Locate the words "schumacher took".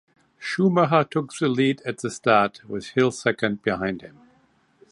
0.39-1.31